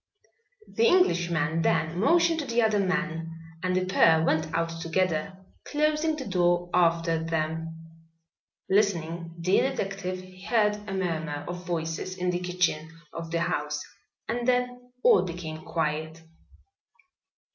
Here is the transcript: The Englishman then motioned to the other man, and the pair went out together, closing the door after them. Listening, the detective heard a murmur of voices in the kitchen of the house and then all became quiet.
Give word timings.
The 0.67 0.87
Englishman 0.87 1.61
then 1.61 1.99
motioned 1.99 2.39
to 2.39 2.47
the 2.47 2.63
other 2.63 2.79
man, 2.79 3.29
and 3.61 3.75
the 3.75 3.85
pair 3.85 4.25
went 4.25 4.51
out 4.51 4.81
together, 4.81 5.37
closing 5.63 6.15
the 6.15 6.25
door 6.25 6.71
after 6.73 7.23
them. 7.23 7.99
Listening, 8.67 9.35
the 9.37 9.59
detective 9.59 10.23
heard 10.47 10.77
a 10.89 10.93
murmur 10.95 11.45
of 11.47 11.67
voices 11.67 12.17
in 12.17 12.31
the 12.31 12.39
kitchen 12.39 12.89
of 13.13 13.29
the 13.29 13.41
house 13.41 13.79
and 14.27 14.47
then 14.47 14.91
all 15.03 15.21
became 15.21 15.61
quiet. 15.63 16.19